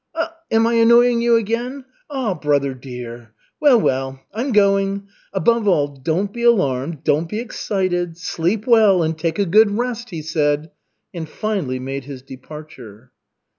[0.49, 1.85] Am I annoying you again?
[2.09, 3.35] Ah, brother dear!
[3.59, 5.07] Well, well, I'm going.
[5.31, 10.09] Above all, don't be alarmed, don't be excited, sleep well and take a good rest,"
[10.09, 10.71] he said,
[11.13, 13.11] and finally made his departure.